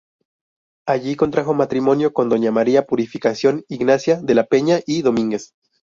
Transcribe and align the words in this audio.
Allí 0.87 1.15
contrajo 1.15 1.53
matrimonio 1.53 2.11
con 2.11 2.27
doña 2.27 2.51
María 2.51 2.87
Purificación 2.87 3.65
Ignacia 3.67 4.15
de 4.19 4.33
la 4.33 4.47
Peña 4.47 4.79
y 4.87 5.03
Domínguez. 5.03 5.53